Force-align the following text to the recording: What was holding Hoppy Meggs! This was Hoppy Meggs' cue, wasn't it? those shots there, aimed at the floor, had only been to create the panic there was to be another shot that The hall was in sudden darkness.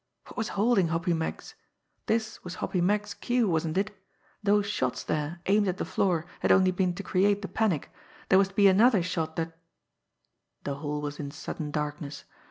What 0.25 0.35
was 0.35 0.47
holding 0.57 0.87
Hoppy 0.87 1.13
Meggs! 1.13 1.53
This 2.07 2.43
was 2.43 2.55
Hoppy 2.55 2.81
Meggs' 2.81 3.13
cue, 3.13 3.47
wasn't 3.47 3.77
it? 3.77 3.95
those 4.41 4.65
shots 4.65 5.03
there, 5.03 5.41
aimed 5.45 5.67
at 5.67 5.77
the 5.77 5.85
floor, 5.85 6.25
had 6.39 6.51
only 6.51 6.71
been 6.71 6.95
to 6.95 7.03
create 7.03 7.43
the 7.43 7.47
panic 7.47 7.91
there 8.29 8.39
was 8.39 8.47
to 8.47 8.55
be 8.55 8.67
another 8.67 9.03
shot 9.03 9.35
that 9.35 9.55
The 10.63 10.73
hall 10.77 11.01
was 11.01 11.19
in 11.19 11.29
sudden 11.29 11.69
darkness. 11.69 12.23